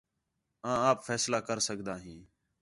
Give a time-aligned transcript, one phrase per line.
[0.69, 2.19] آں آپ فیصلہ کر سڳدا ھیں